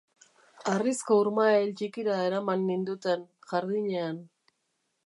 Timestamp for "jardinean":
3.53-4.21